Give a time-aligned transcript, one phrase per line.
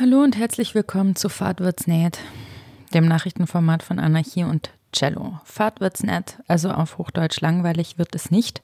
[0.00, 2.20] Hallo und herzlich willkommen zu Fahrt wird's nett,
[2.94, 5.40] dem Nachrichtenformat von Anarchie und Cello.
[5.42, 8.62] Fahrt wird's nett, also auf Hochdeutsch langweilig wird es nicht,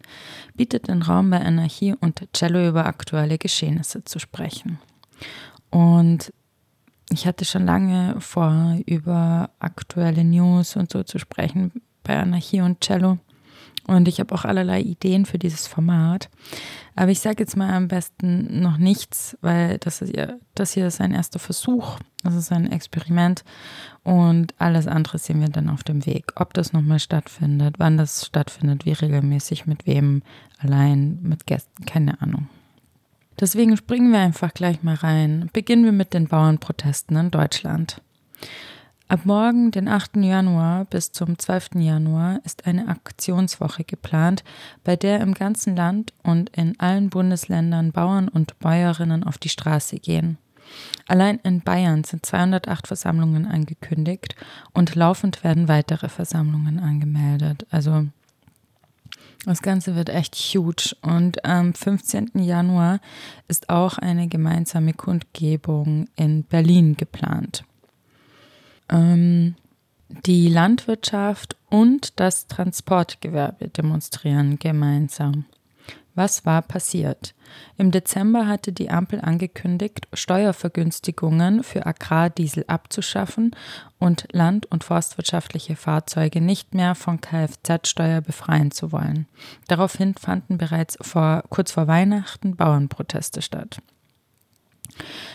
[0.54, 4.78] bietet den Raum bei Anarchie und Cello über aktuelle Geschehnisse zu sprechen.
[5.70, 6.32] Und
[7.10, 11.72] ich hatte schon lange vor, über aktuelle News und so zu sprechen
[12.04, 13.18] bei Anarchie und Cello.
[13.86, 16.30] Und ich habe auch allerlei Ideen für dieses Format.
[16.96, 20.86] Aber ich sage jetzt mal am besten noch nichts, weil das, ist ja, das hier
[20.86, 21.98] ist ein erster Versuch.
[22.22, 23.44] Das ist ein Experiment.
[24.02, 26.32] Und alles andere sehen wir dann auf dem Weg.
[26.36, 30.22] Ob das nochmal stattfindet, wann das stattfindet, wie regelmäßig, mit wem,
[30.58, 32.48] allein, mit Gästen, keine Ahnung.
[33.40, 35.50] Deswegen springen wir einfach gleich mal rein.
[35.52, 38.00] Beginnen wir mit den Bauernprotesten in Deutschland.
[39.14, 40.16] Ab morgen, den 8.
[40.16, 41.76] Januar bis zum 12.
[41.76, 44.42] Januar, ist eine Aktionswoche geplant,
[44.82, 50.00] bei der im ganzen Land und in allen Bundesländern Bauern und Bäuerinnen auf die Straße
[50.00, 50.36] gehen.
[51.06, 54.34] Allein in Bayern sind 208 Versammlungen angekündigt
[54.72, 57.68] und laufend werden weitere Versammlungen angemeldet.
[57.70, 58.08] Also
[59.44, 60.96] das Ganze wird echt huge.
[61.02, 62.32] Und am 15.
[62.34, 62.98] Januar
[63.46, 67.62] ist auch eine gemeinsame Kundgebung in Berlin geplant
[68.88, 69.56] ähm,
[70.26, 75.46] die Landwirtschaft und das Transportgewerbe demonstrieren gemeinsam.
[76.14, 77.34] Was war passiert?
[77.76, 83.56] Im Dezember hatte die Ampel angekündigt, Steuervergünstigungen für Agrardiesel abzuschaffen
[83.98, 89.26] und land- und forstwirtschaftliche Fahrzeuge nicht mehr von Kfz-Steuer befreien zu wollen.
[89.66, 93.78] Daraufhin fanden bereits vor, kurz vor Weihnachten Bauernproteste statt.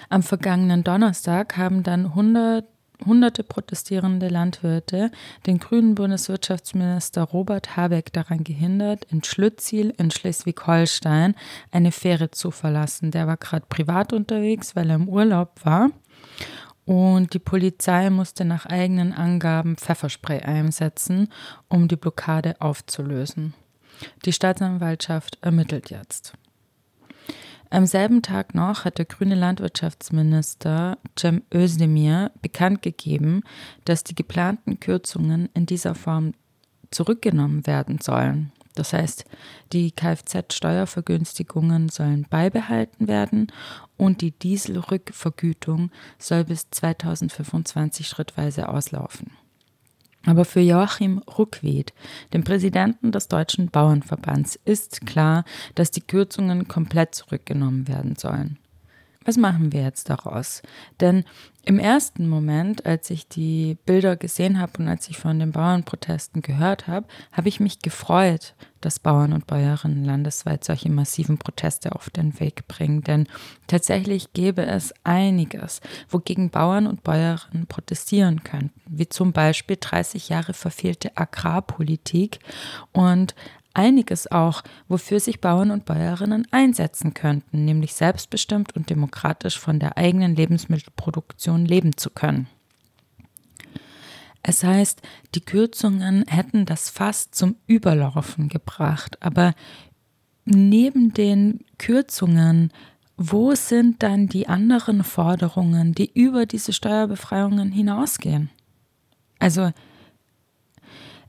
[0.08, 2.66] Am vergangenen Donnerstag haben dann 100
[3.06, 5.12] hunderte protestierende Landwirte
[5.46, 11.36] den grünen Bundeswirtschaftsminister Robert Habeck daran gehindert, in Schlütziel in Schleswig-Holstein
[11.72, 13.12] eine Fähre zu verlassen.
[13.12, 15.92] Der war gerade privat unterwegs, weil er im Urlaub war.
[16.86, 21.32] Und die Polizei musste nach eigenen Angaben Pfefferspray einsetzen,
[21.68, 23.54] um die Blockade aufzulösen.
[24.26, 26.34] Die Staatsanwaltschaft ermittelt jetzt.
[27.72, 33.44] Am selben Tag noch hat der grüne Landwirtschaftsminister Cem Özdemir bekannt gegeben,
[33.86, 36.34] dass die geplanten Kürzungen in dieser Form
[36.90, 38.52] zurückgenommen werden sollen.
[38.74, 39.26] Das heißt,
[39.72, 43.52] die Kfz-Steuervergünstigungen sollen beibehalten werden
[43.98, 49.32] und die Dieselrückvergütung soll bis 2025 schrittweise auslaufen.
[50.30, 51.92] Aber für Joachim Ruckwied,
[52.34, 58.60] den Präsidenten des Deutschen Bauernverbands, ist klar, dass die Kürzungen komplett zurückgenommen werden sollen.
[59.26, 60.62] Was machen wir jetzt daraus?
[61.02, 61.26] Denn
[61.66, 66.42] im ersten Moment, als ich die Bilder gesehen habe und als ich von den Bauernprotesten
[66.42, 72.10] gehört habe, habe ich mich gefreut, dass Bauern und Bäuerinnen landesweit solche massiven Proteste auf
[72.10, 73.02] den Weg bringen.
[73.04, 73.28] Denn
[73.68, 80.54] tatsächlich gäbe es einiges, wogegen Bauern und Bäuerinnen protestieren könnten, wie zum Beispiel 30 Jahre
[80.54, 82.40] verfehlte Agrarpolitik
[82.94, 83.36] und
[83.80, 89.98] einiges auch, wofür sich Bauern und Bäuerinnen einsetzen könnten, nämlich selbstbestimmt und demokratisch von der
[89.98, 92.48] eigenen Lebensmittelproduktion leben zu können.
[94.44, 95.02] Es heißt,
[95.34, 99.54] die Kürzungen hätten das Fass zum Überlaufen gebracht, aber
[100.44, 102.74] neben den Kürzungen,
[103.16, 108.50] wo sind dann die anderen Forderungen, die über diese Steuerbefreiungen hinausgehen?
[109.40, 109.72] Also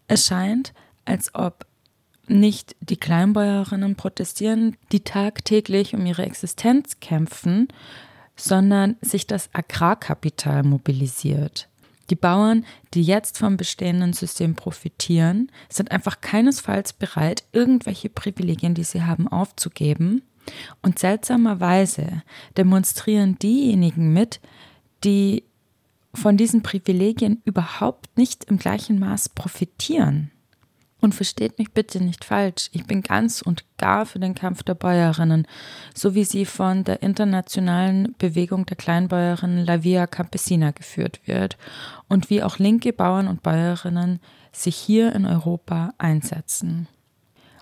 [0.08, 0.72] es scheint,
[1.04, 1.66] als ob
[2.30, 7.68] nicht die Kleinbäuerinnen protestieren, die tagtäglich um ihre Existenz kämpfen,
[8.36, 11.68] sondern sich das Agrarkapital mobilisiert.
[12.08, 12.64] Die Bauern,
[12.94, 19.28] die jetzt vom bestehenden System profitieren, sind einfach keinesfalls bereit, irgendwelche Privilegien, die sie haben,
[19.28, 20.22] aufzugeben.
[20.82, 22.22] Und seltsamerweise
[22.56, 24.40] demonstrieren diejenigen mit,
[25.04, 25.44] die
[26.12, 30.32] von diesen Privilegien überhaupt nicht im gleichen Maß profitieren.
[31.00, 34.74] Und versteht mich bitte nicht falsch, ich bin ganz und gar für den Kampf der
[34.74, 35.46] Bäuerinnen,
[35.94, 41.56] so wie sie von der internationalen Bewegung der Kleinbäuerinnen La Via Campesina geführt wird
[42.08, 44.20] und wie auch linke Bauern und Bäuerinnen
[44.52, 46.86] sich hier in Europa einsetzen.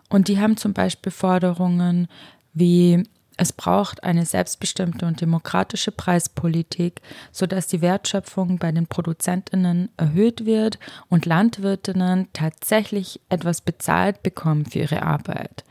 [0.09, 2.09] Und die haben zum Beispiel Forderungen
[2.55, 3.05] wie
[3.39, 7.01] es braucht eine selbstbestimmte und demokratische Preispolitik,
[7.31, 14.81] sodass die Wertschöpfung bei den Produzentinnen erhöht wird und Landwirtinnen tatsächlich etwas bezahlt bekommen für
[14.81, 15.65] ihre Arbeit.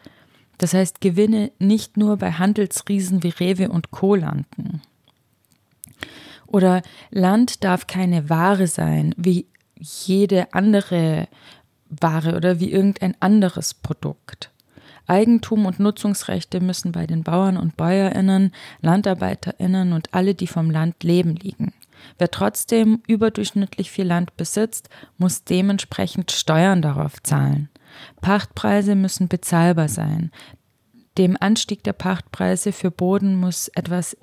[0.57, 4.15] Das heißt, Gewinne nicht nur bei Handelsriesen wie Rewe und Co.
[4.15, 4.81] landen.
[6.47, 6.81] Oder
[7.11, 11.27] Land darf keine Ware sein, wie jede andere
[11.89, 14.51] Ware oder wie irgendein anderes Produkt.
[15.07, 18.51] Eigentum und Nutzungsrechte müssen bei den Bauern und Bäuerinnen,
[18.81, 21.73] Landarbeiterinnen und alle, die vom Land leben, liegen.
[22.17, 27.69] Wer trotzdem überdurchschnittlich viel Land besitzt, muss dementsprechend Steuern darauf zahlen.
[28.21, 30.31] Pachtpreise müssen bezahlbar sein.
[31.17, 34.13] Dem Anstieg der Pachtpreise für Boden muss etwas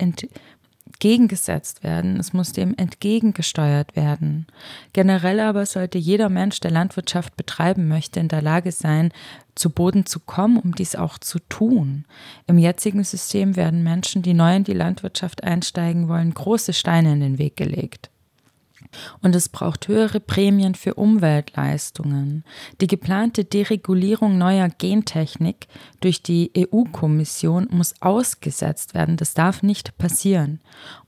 [0.95, 4.47] entgegengesetzt werden, es muss dem entgegengesteuert werden.
[4.93, 9.11] Generell aber sollte jeder Mensch, der Landwirtschaft betreiben möchte, in der Lage sein,
[9.55, 12.05] zu Boden zu kommen, um dies auch zu tun.
[12.47, 17.19] Im jetzigen System werden Menschen, die neu in die Landwirtschaft einsteigen wollen, große Steine in
[17.19, 18.09] den Weg gelegt.
[19.21, 22.43] Und es braucht höhere Prämien für Umweltleistungen.
[22.81, 25.67] Die geplante Deregulierung neuer Gentechnik
[26.01, 29.17] durch die EU-Kommission muss ausgesetzt werden.
[29.17, 30.59] Das darf nicht passieren.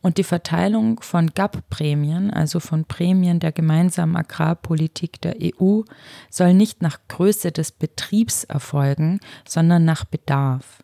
[0.01, 5.81] Und die Verteilung von GAP-Prämien, also von Prämien der gemeinsamen Agrarpolitik der EU,
[6.30, 10.84] soll nicht nach Größe des Betriebs erfolgen, sondern nach Bedarf.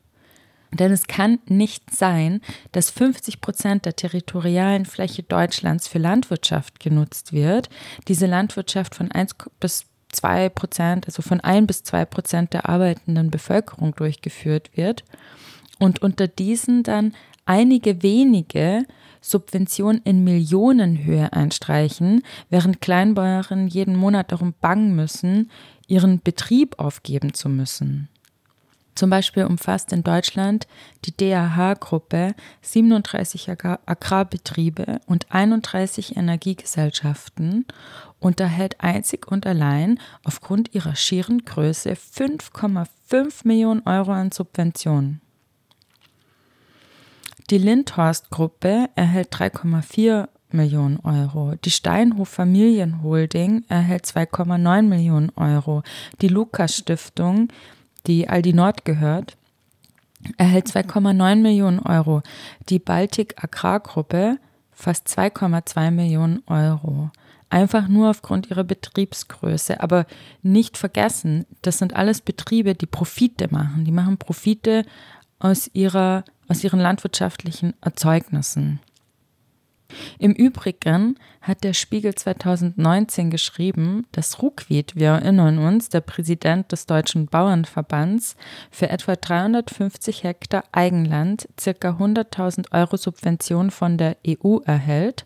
[0.73, 2.41] Denn es kann nicht sein,
[2.71, 7.69] dass 50 Prozent der territorialen Fläche Deutschlands für Landwirtschaft genutzt wird.
[8.07, 13.29] Diese Landwirtschaft von 1 bis 2 Prozent, also von 1 bis 2 Prozent der arbeitenden
[13.31, 15.03] Bevölkerung durchgeführt wird.
[15.79, 17.13] Und unter diesen dann
[17.45, 18.85] einige wenige
[19.21, 25.49] Subventionen in Millionenhöhe einstreichen, während Kleinbäuerinnen jeden Monat darum bangen müssen,
[25.87, 28.09] ihren Betrieb aufgeben zu müssen.
[28.95, 30.67] Zum Beispiel umfasst in Deutschland
[31.05, 37.65] die DAH-Gruppe 37 Agrarbetriebe und 31 Energiegesellschaften
[38.19, 45.21] und erhält einzig und allein aufgrund ihrer schieren Größe 5,5 Millionen Euro an Subventionen.
[47.49, 51.55] Die Lindhorst-Gruppe erhält 3,4 Millionen Euro.
[51.65, 55.83] Die Steinhof Familienholding erhält 2,9 Millionen Euro.
[56.21, 57.49] Die Lukas Stiftung
[58.07, 59.37] die Aldi Nord gehört,
[60.37, 62.21] erhält 2,9 Millionen Euro.
[62.69, 64.37] Die Baltic Agrargruppe
[64.71, 67.11] fast 2,2 Millionen Euro.
[67.49, 69.79] Einfach nur aufgrund ihrer Betriebsgröße.
[69.79, 70.05] Aber
[70.41, 73.85] nicht vergessen, das sind alles Betriebe, die Profite machen.
[73.85, 74.85] Die machen Profite
[75.39, 78.79] aus, ihrer, aus ihren landwirtschaftlichen Erzeugnissen.
[80.19, 86.85] Im Übrigen hat der Spiegel 2019 geschrieben, dass Ruckwied, wir erinnern uns, der Präsident des
[86.85, 88.35] Deutschen Bauernverbands,
[88.71, 91.71] für etwa 350 Hektar Eigenland ca.
[91.71, 95.25] 100.000 Euro Subvention von der EU erhält.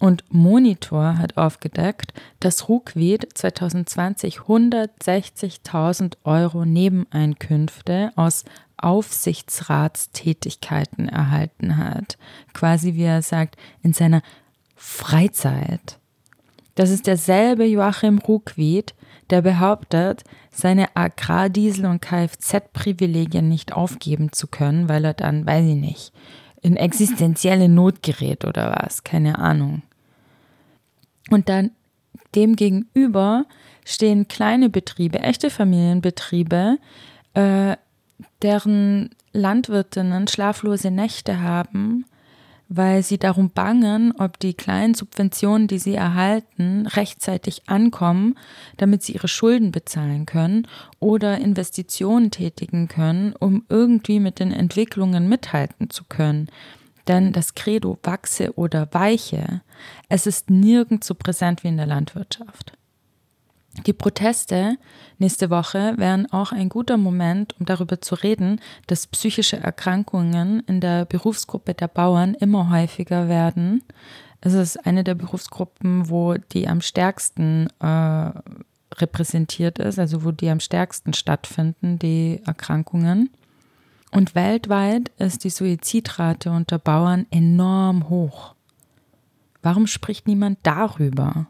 [0.00, 8.44] Und Monitor hat aufgedeckt, dass Ruckwied 2020 160.000 Euro Nebeneinkünfte aus
[8.78, 12.18] Aufsichtsratstätigkeiten erhalten hat.
[12.54, 14.22] Quasi, wie er sagt, in seiner
[14.74, 15.98] Freizeit.
[16.74, 18.94] Das ist derselbe Joachim Ruckwied,
[19.30, 25.76] der behauptet, seine Agrardiesel- und Kfz-Privilegien nicht aufgeben zu können, weil er dann, weiß ich
[25.76, 26.12] nicht,
[26.62, 29.82] in existenzielle Not gerät oder was, keine Ahnung.
[31.30, 31.70] Und dann
[32.34, 33.44] demgegenüber
[33.84, 36.78] stehen kleine Betriebe, echte Familienbetriebe,
[37.34, 37.76] äh,
[38.42, 42.04] deren Landwirtinnen schlaflose Nächte haben,
[42.68, 48.34] weil sie darum bangen, ob die kleinen Subventionen, die sie erhalten, rechtzeitig ankommen,
[48.76, 50.66] damit sie ihre Schulden bezahlen können
[51.00, 56.48] oder Investitionen tätigen können, um irgendwie mit den Entwicklungen mithalten zu können.
[57.06, 59.62] Denn das Credo wachse oder weiche,
[60.10, 62.77] es ist nirgends so präsent wie in der Landwirtschaft.
[63.86, 64.76] Die Proteste
[65.18, 70.80] nächste Woche wären auch ein guter Moment, um darüber zu reden, dass psychische Erkrankungen in
[70.80, 73.84] der Berufsgruppe der Bauern immer häufiger werden.
[74.40, 78.30] Es ist eine der Berufsgruppen, wo die am stärksten äh,
[78.96, 83.30] repräsentiert ist, also wo die am stärksten stattfinden, die Erkrankungen.
[84.10, 88.54] Und weltweit ist die Suizidrate unter Bauern enorm hoch.
[89.62, 91.48] Warum spricht niemand darüber?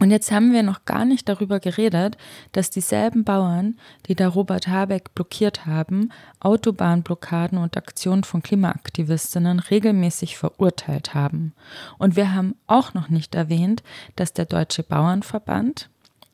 [0.00, 2.16] Und jetzt haben wir noch gar nicht darüber geredet,
[2.52, 10.38] dass dieselben Bauern, die da Robert Habeck blockiert haben, Autobahnblockaden und Aktionen von Klimaaktivistinnen regelmäßig
[10.38, 11.52] verurteilt haben.
[11.98, 13.82] Und wir haben auch noch nicht erwähnt,
[14.16, 15.88] dass der Deutsche Bauernverband,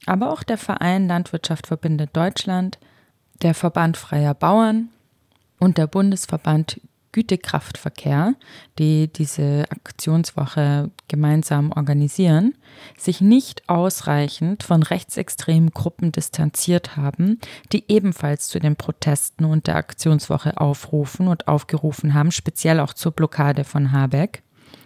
[0.07, 2.79] aber auch der Verein Landwirtschaft verbindet Deutschland,
[3.43, 4.89] der Verband freier Bauern
[5.59, 6.81] und der Bundesverband
[7.13, 8.35] Gütekraftverkehr,
[8.79, 12.55] die diese Aktionswoche gemeinsam organisieren,
[12.97, 17.39] sich nicht ausreichend von rechtsextremen Gruppen distanziert haben,
[17.73, 23.13] die ebenfalls zu den Protesten und der Aktionswoche aufrufen und aufgerufen haben, speziell auch zur
[23.13, 24.43] Blockade von Habeck.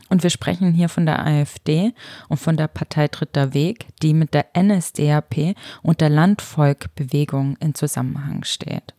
[0.08, 1.94] Und wir sprechen hier von der AfD
[2.28, 8.44] und von der Partei Dritter Weg, die mit der NSDAP und der Landvolkbewegung in Zusammenhang
[8.44, 8.94] steht.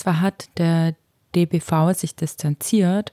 [0.00, 0.94] Zwar hat der
[1.34, 3.12] DBV sich distanziert,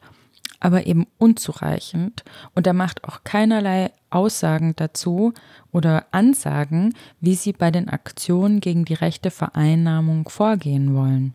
[0.62, 2.24] aber eben unzureichend
[2.56, 5.34] und er macht auch keinerlei Aussagen dazu
[5.74, 11.34] oder Ansagen, wie sie bei den Aktionen gegen die rechte Vereinnahmung vorgehen wollen.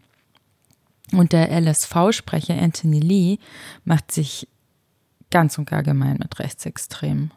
[1.12, 3.38] Und der LSV-Sprecher Anthony Lee
[3.84, 4.48] macht sich
[5.30, 7.30] ganz und gar gemein mit Rechtsextremen.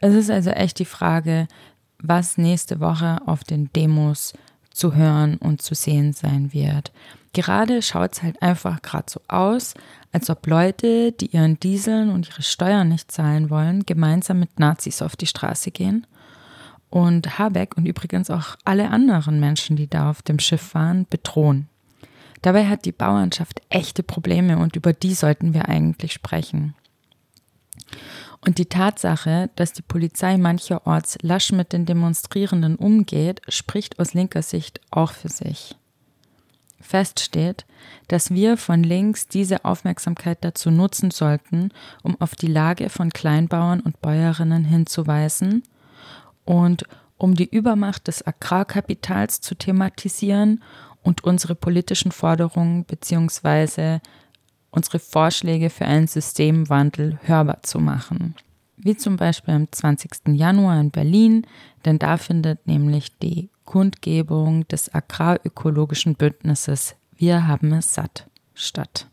[0.00, 1.46] Es ist also echt die Frage,
[2.00, 4.34] was nächste Woche auf den Demos
[4.78, 6.92] zu hören und zu sehen sein wird.
[7.32, 9.74] Gerade schaut es halt einfach gerade so aus,
[10.12, 15.02] als ob Leute, die ihren Dieseln und ihre Steuern nicht zahlen wollen, gemeinsam mit Nazis
[15.02, 16.06] auf die Straße gehen.
[16.90, 21.68] Und Habeck und übrigens auch alle anderen Menschen, die da auf dem Schiff waren, bedrohen.
[22.40, 26.74] Dabei hat die Bauernschaft echte Probleme und über die sollten wir eigentlich sprechen.
[28.40, 34.42] Und die Tatsache, dass die Polizei mancherorts lasch mit den Demonstrierenden umgeht, spricht aus linker
[34.42, 35.76] Sicht auch für sich.
[36.80, 37.66] Fest steht,
[38.06, 41.70] dass wir von links diese Aufmerksamkeit dazu nutzen sollten,
[42.02, 45.64] um auf die Lage von Kleinbauern und Bäuerinnen hinzuweisen
[46.44, 46.84] und
[47.18, 50.62] um die Übermacht des Agrarkapitals zu thematisieren
[51.02, 53.98] und unsere politischen Forderungen bzw.
[54.70, 58.34] unsere Vorschläge für einen Systemwandel hörbar zu machen.
[58.76, 60.28] Wie zum Beispiel am 20.
[60.28, 61.46] Januar in Berlin,
[61.84, 69.08] denn da findet nämlich die Kundgebung des Agrarökologischen Bündnisses Wir haben es satt statt.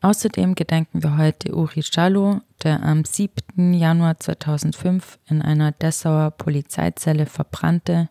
[0.00, 3.74] Außerdem gedenken wir heute Uri Schallow, der am 7.
[3.74, 8.08] Januar 2005 in einer Dessauer Polizeizelle verbrannte,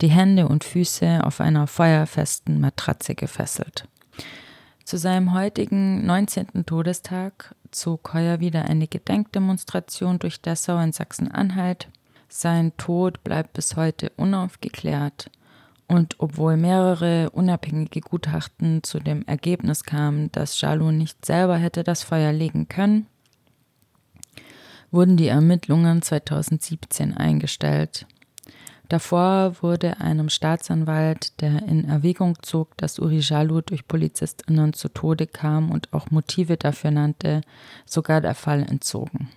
[0.00, 3.88] die Hände und Füße auf einer feuerfesten Matratze gefesselt.
[4.84, 6.66] Zu seinem heutigen 19.
[6.66, 11.88] Todestag zog heuer wieder eine Gedenkdemonstration durch Dessau in Sachsen-Anhalt.
[12.28, 15.30] Sein Tod bleibt bis heute unaufgeklärt.
[15.86, 22.02] Und obwohl mehrere unabhängige Gutachten zu dem Ergebnis kamen, dass Jalou nicht selber hätte das
[22.02, 23.06] Feuer legen können,
[24.90, 28.06] wurden die Ermittlungen 2017 eingestellt.
[28.88, 35.26] Davor wurde einem Staatsanwalt, der in Erwägung zog, dass Uri Jalou durch PolizistInnen zu Tode
[35.26, 37.40] kam und auch Motive dafür nannte,
[37.86, 39.30] sogar der Fall entzogen.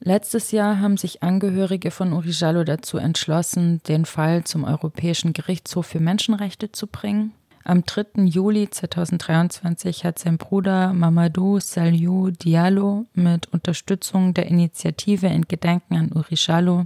[0.00, 5.86] Letztes Jahr haben sich Angehörige von Uri Jallo dazu entschlossen, den Fall zum Europäischen Gerichtshof
[5.86, 7.32] für Menschenrechte zu bringen.
[7.64, 8.24] Am 3.
[8.24, 16.12] Juli 2023 hat sein Bruder Mamadou Saliou Diallo mit Unterstützung der Initiative in Gedenken an
[16.12, 16.84] Uri Jallo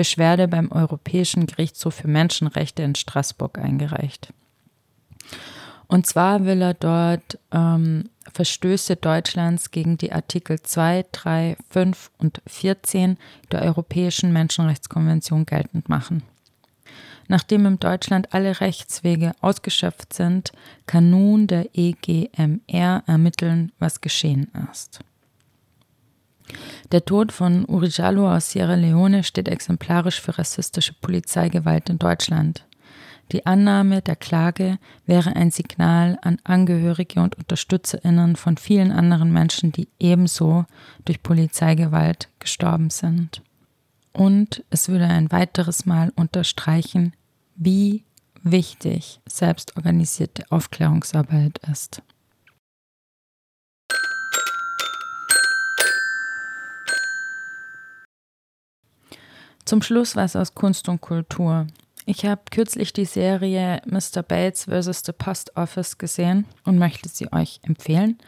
[0.00, 4.32] Beschwerde beim Europäischen Gerichtshof für Menschenrechte in Straßburg eingereicht.
[5.88, 12.40] Und zwar will er dort ähm, Verstöße Deutschlands gegen die Artikel 2, 3, 5 und
[12.46, 13.18] 14
[13.52, 16.22] der Europäischen Menschenrechtskonvention geltend machen.
[17.28, 20.52] Nachdem in Deutschland alle Rechtswege ausgeschöpft sind,
[20.86, 25.00] kann nun der EGMR ermitteln, was geschehen ist.
[26.92, 32.64] Der Tod von Uri Jallo aus Sierra Leone steht exemplarisch für rassistische Polizeigewalt in Deutschland.
[33.32, 39.70] Die Annahme der Klage wäre ein Signal an Angehörige und Unterstützerinnen von vielen anderen Menschen,
[39.70, 40.64] die ebenso
[41.04, 43.42] durch Polizeigewalt gestorben sind.
[44.12, 47.14] Und es würde ein weiteres Mal unterstreichen,
[47.54, 48.04] wie
[48.42, 52.02] wichtig selbstorganisierte Aufklärungsarbeit ist.
[59.70, 61.68] Zum Schluss was aus Kunst und Kultur.
[62.04, 64.24] Ich habe kürzlich die Serie Mr.
[64.24, 65.04] Bates vs.
[65.06, 68.18] The Post Office gesehen und möchte sie euch empfehlen,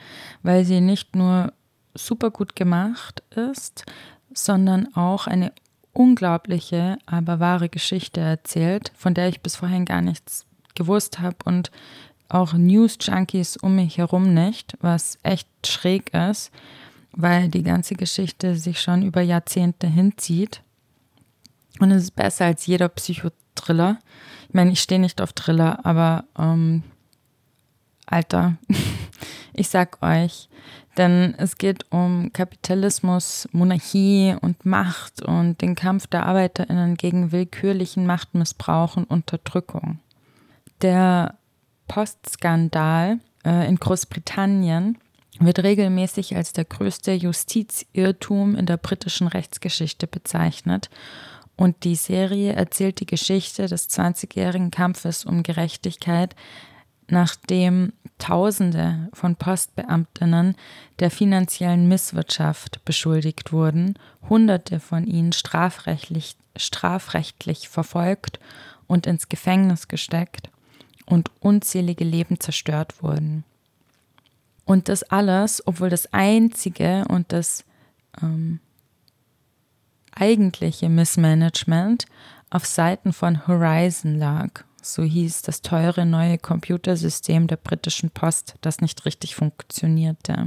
[0.44, 1.52] weil sie nicht nur
[1.96, 3.84] super gut gemacht ist,
[4.32, 5.52] sondern auch eine
[5.92, 10.46] unglaubliche, aber wahre Geschichte erzählt, von der ich bis vorhin gar nichts
[10.76, 11.72] gewusst habe und
[12.28, 16.52] auch News-Junkies um mich herum nicht, was echt schräg ist,
[17.10, 20.62] weil die ganze Geschichte sich schon über Jahrzehnte hinzieht.
[21.80, 23.98] Und es ist besser als jeder Psycho Thriller.
[24.48, 26.82] Ich meine, ich stehe nicht auf Thriller, aber ähm,
[28.06, 28.56] Alter,
[29.54, 30.48] ich sag euch,
[30.98, 38.06] denn es geht um Kapitalismus, Monarchie und Macht und den Kampf der ArbeiterInnen gegen willkürlichen
[38.06, 40.00] Machtmissbrauch und Unterdrückung.
[40.82, 41.36] Der
[41.88, 44.98] Postskandal äh, in Großbritannien
[45.38, 50.90] wird regelmäßig als der größte Justizirrtum in der britischen Rechtsgeschichte bezeichnet
[51.56, 56.34] Und die Serie erzählt die Geschichte des 20-jährigen Kampfes um Gerechtigkeit,
[57.08, 60.56] nachdem Tausende von Postbeamtinnen
[61.00, 68.38] der finanziellen Misswirtschaft beschuldigt wurden, Hunderte von ihnen strafrechtlich, strafrechtlich verfolgt
[68.86, 70.50] und ins Gefängnis gesteckt
[71.04, 73.44] und unzählige Leben zerstört wurden.
[74.64, 77.64] Und das alles, obwohl das einzige und das
[78.22, 78.60] ähm,
[80.12, 82.06] eigentliche Missmanagement
[82.50, 84.64] auf Seiten von Horizon lag.
[84.82, 90.46] So hieß das teure neue Computersystem der britischen Post, das nicht richtig funktionierte.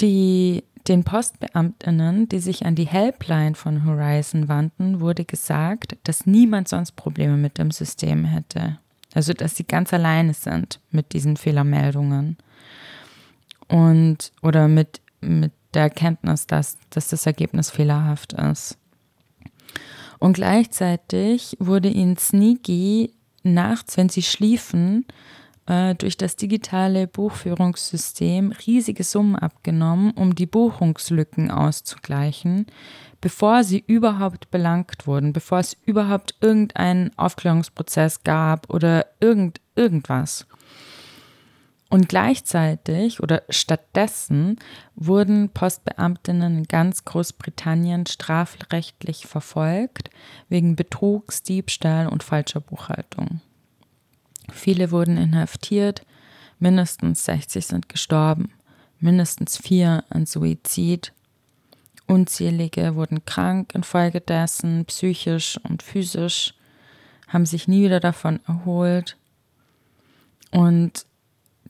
[0.00, 6.68] Die, den Postbeamtinnen, die sich an die Helpline von Horizon wandten, wurde gesagt, dass niemand
[6.68, 8.78] sonst Probleme mit dem System hätte.
[9.14, 12.36] Also, dass sie ganz alleine sind mit diesen Fehlermeldungen.
[13.68, 18.78] Und, oder mit, mit der Erkenntnis, dass, dass das Ergebnis fehlerhaft ist.
[20.18, 25.04] Und gleichzeitig wurde ihnen sneaky nachts, wenn sie schliefen,
[25.66, 32.66] äh, durch das digitale Buchführungssystem riesige Summen abgenommen, um die Buchungslücken auszugleichen,
[33.20, 40.46] bevor sie überhaupt belangt wurden, bevor es überhaupt irgendeinen Aufklärungsprozess gab oder irgend, irgendwas.
[41.88, 44.58] Und gleichzeitig oder stattdessen
[44.96, 50.10] wurden Postbeamtinnen in ganz Großbritannien strafrechtlich verfolgt
[50.48, 53.40] wegen Betrugs, Diebstahl und falscher Buchhaltung.
[54.50, 56.04] Viele wurden inhaftiert,
[56.58, 58.52] mindestens 60 sind gestorben,
[58.98, 61.12] mindestens vier an Suizid.
[62.08, 66.54] Unzählige wurden krank infolgedessen, psychisch und physisch,
[67.28, 69.16] haben sich nie wieder davon erholt.
[70.52, 71.05] Und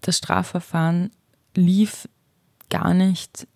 [0.07, 1.11] das Strafverfahren
[1.55, 2.09] lief
[2.71, 3.47] gar nicht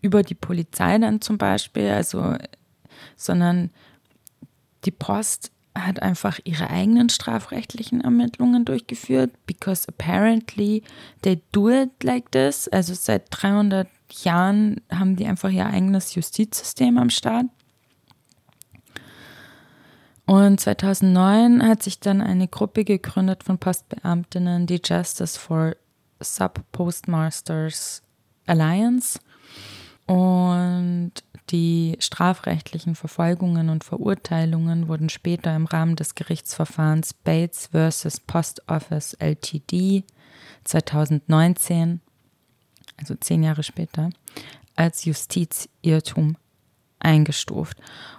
[0.00, 2.36] über die Polizei dann zum Beispiel, also,
[3.16, 3.70] sondern
[4.84, 10.82] die Post hat einfach ihre eigenen strafrechtlichen Ermittlungen durchgeführt, because apparently
[11.22, 12.68] they do it like this.
[12.68, 13.88] Also seit 300
[14.22, 17.46] Jahren haben die einfach ihr eigenes Justizsystem am Start.
[20.28, 25.74] Und 2009 hat sich dann eine Gruppe gegründet von Postbeamtinnen, die Justice for
[26.20, 28.02] Sub-Postmasters
[28.46, 29.20] Alliance.
[30.04, 31.12] Und
[31.48, 38.20] die strafrechtlichen Verfolgungen und Verurteilungen wurden später im Rahmen des Gerichtsverfahrens Bates vs.
[38.20, 40.04] Post Office LTD
[40.64, 42.02] 2019,
[42.98, 44.10] also zehn Jahre später,
[44.76, 46.36] als Justizirrtum
[47.00, 47.78] eingestuft.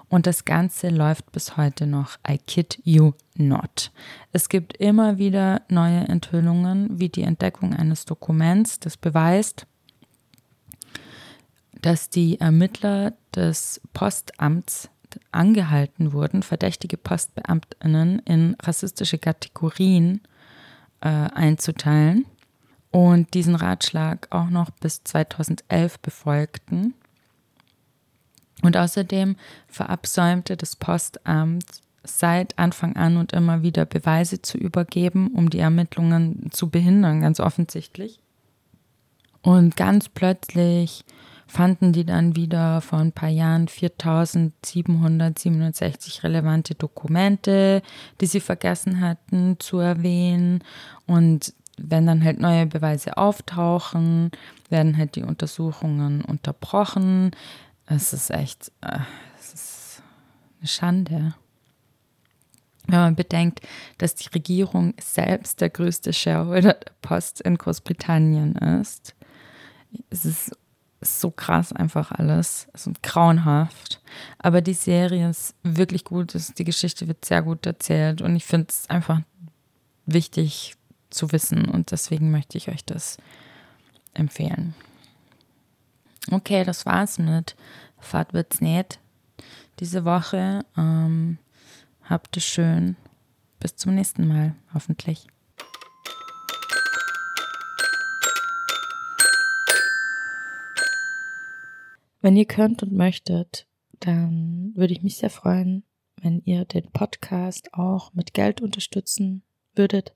[0.09, 2.17] Und das Ganze läuft bis heute noch.
[2.27, 3.91] I kid you not.
[4.31, 9.67] Es gibt immer wieder neue Enthüllungen, wie die Entdeckung eines Dokuments, das beweist,
[11.81, 14.89] dass die Ermittler des Postamts
[15.31, 20.21] angehalten wurden, verdächtige Postbeamtinnen in rassistische Kategorien
[21.01, 22.25] äh, einzuteilen
[22.91, 26.93] und diesen Ratschlag auch noch bis 2011 befolgten.
[28.61, 29.35] Und außerdem
[29.67, 31.65] verabsäumte das Postamt
[32.03, 37.39] seit Anfang an und immer wieder Beweise zu übergeben, um die Ermittlungen zu behindern, ganz
[37.39, 38.19] offensichtlich.
[39.41, 41.05] Und ganz plötzlich
[41.47, 47.81] fanden die dann wieder vor ein paar Jahren 4767 relevante Dokumente,
[48.21, 50.63] die sie vergessen hatten zu erwähnen.
[51.07, 54.29] Und wenn dann halt neue Beweise auftauchen,
[54.69, 57.31] werden halt die Untersuchungen unterbrochen.
[57.89, 58.99] Es ist echt, äh,
[59.39, 60.03] es ist
[60.59, 61.33] eine Schande.
[62.85, 63.61] Wenn man bedenkt,
[63.97, 69.15] dass die Regierung selbst der größte Shareholder der Post in Großbritannien ist.
[70.09, 70.51] Es ist
[71.01, 72.67] so krass einfach alles.
[72.73, 74.01] Es ist grauenhaft.
[74.37, 76.35] Aber die Serie ist wirklich gut.
[76.57, 79.21] Die Geschichte wird sehr gut erzählt und ich finde es einfach
[80.05, 80.75] wichtig
[81.09, 83.17] zu wissen und deswegen möchte ich euch das
[84.13, 84.75] empfehlen.
[86.31, 87.55] Okay, das war's mit
[87.99, 88.99] Fahrt wird's nicht
[89.79, 90.65] diese Woche.
[90.77, 91.37] Ähm,
[92.03, 92.97] habt es schön.
[93.59, 95.27] Bis zum nächsten Mal, hoffentlich.
[102.21, 103.65] Wenn ihr könnt und möchtet,
[103.99, 105.83] dann würde ich mich sehr freuen,
[106.21, 110.13] wenn ihr den Podcast auch mit Geld unterstützen würdet.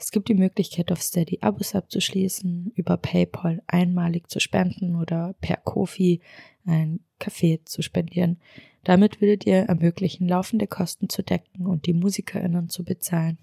[0.00, 5.56] Es gibt die Möglichkeit, auf Steady Abos abzuschließen, über PayPal einmalig zu spenden oder per
[5.56, 6.20] Kofi
[6.64, 8.38] ein Kaffee zu spendieren.
[8.84, 13.38] Damit würdet ihr ermöglichen, laufende Kosten zu decken und die MusikerInnen zu bezahlen.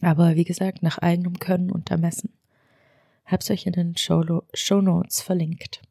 [0.00, 2.32] Aber wie gesagt, nach eigenem Können und Ermessen.
[3.26, 5.82] Hab's euch in den Show Notes verlinkt.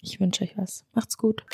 [0.00, 0.84] Ich wünsche euch was.
[0.94, 1.44] Macht's gut.